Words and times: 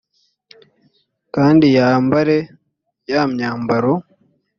kandi 1.35 1.65
yambare 1.77 2.37
ya 3.11 3.21
myambaro 3.31 3.93